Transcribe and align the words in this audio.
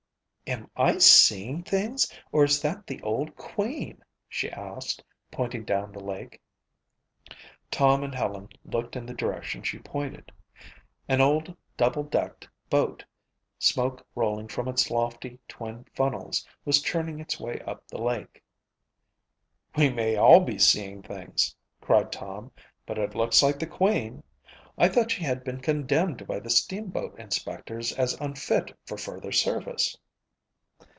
"Am 0.57 0.69
I 0.75 0.97
seeing 0.97 1.63
things 1.63 2.11
or 2.33 2.43
is 2.43 2.61
that 2.61 2.85
the 2.85 3.01
old 3.03 3.37
Queen?" 3.37 4.03
she 4.27 4.51
asked, 4.51 5.01
pointing 5.31 5.63
down 5.63 5.93
the 5.93 6.03
lake. 6.03 6.41
Tom 7.71 8.03
and 8.03 8.13
Helen 8.13 8.49
looked 8.65 8.97
in 8.97 9.05
the 9.05 9.13
direction 9.13 9.63
she 9.63 9.79
pointed. 9.79 10.29
An 11.07 11.21
old, 11.21 11.55
double 11.77 12.03
decked 12.03 12.49
boat, 12.69 13.05
smoke 13.59 14.05
rolling 14.13 14.49
from 14.49 14.67
its 14.67 14.91
lofty, 14.91 15.39
twin 15.47 15.85
funnels, 15.95 16.45
was 16.65 16.81
churning 16.81 17.21
its 17.21 17.39
way 17.39 17.61
up 17.61 17.87
the 17.87 18.01
lake. 18.01 18.43
"We 19.77 19.89
may 19.89 20.17
all 20.17 20.41
be 20.41 20.59
seeing 20.59 21.01
things," 21.01 21.55
cried 21.79 22.11
Tom, 22.11 22.51
"but 22.85 22.97
it 22.97 23.15
looks 23.15 23.41
like 23.41 23.57
the 23.57 23.67
Queen. 23.67 24.21
I 24.77 24.89
thought 24.89 25.11
she 25.11 25.23
had 25.23 25.45
been 25.45 25.61
condemned 25.61 26.27
by 26.27 26.41
the 26.41 26.49
steamboat 26.49 27.17
inspectors 27.17 27.93
as 27.93 28.15
unfit 28.19 28.77
for 28.85 28.97
further 28.97 29.31
service." 29.31 29.95